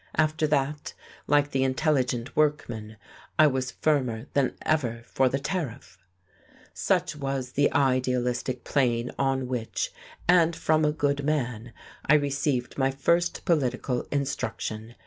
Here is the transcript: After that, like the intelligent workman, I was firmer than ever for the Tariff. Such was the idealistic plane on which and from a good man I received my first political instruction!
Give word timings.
After 0.15 0.47
that, 0.47 0.93
like 1.27 1.51
the 1.51 1.63
intelligent 1.63 2.35
workman, 2.35 2.97
I 3.37 3.45
was 3.45 3.69
firmer 3.69 4.25
than 4.33 4.55
ever 4.63 5.03
for 5.05 5.29
the 5.29 5.37
Tariff. 5.37 5.99
Such 6.73 7.15
was 7.15 7.51
the 7.51 7.71
idealistic 7.71 8.63
plane 8.63 9.11
on 9.19 9.47
which 9.47 9.93
and 10.27 10.55
from 10.55 10.85
a 10.85 10.91
good 10.91 11.23
man 11.23 11.71
I 12.07 12.15
received 12.15 12.79
my 12.79 12.89
first 12.89 13.45
political 13.45 14.07
instruction! 14.09 14.95